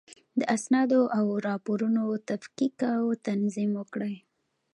د 0.39 0.41
اسنادو 0.55 1.01
او 1.17 1.25
راپورونو 1.47 2.03
تفکیک 2.29 2.77
او 2.99 3.05
تنظیم 3.27 3.71
وکړئ. 3.79 4.15